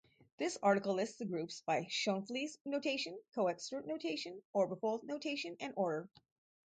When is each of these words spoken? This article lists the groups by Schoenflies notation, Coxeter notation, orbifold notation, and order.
This 0.39 0.57
article 0.63 0.95
lists 0.95 1.19
the 1.19 1.25
groups 1.25 1.61
by 1.63 1.83
Schoenflies 1.87 2.57
notation, 2.65 3.19
Coxeter 3.35 3.85
notation, 3.85 4.41
orbifold 4.55 5.03
notation, 5.03 5.55
and 5.59 5.73
order. 5.77 6.09